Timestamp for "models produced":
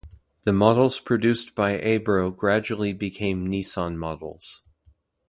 0.51-1.53